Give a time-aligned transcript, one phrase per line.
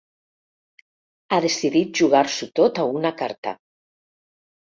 [1.35, 3.55] Ha decidit jugar-s'ho tot a una carta.